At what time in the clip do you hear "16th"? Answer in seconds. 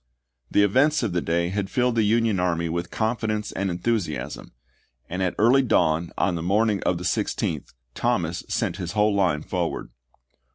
7.03-7.75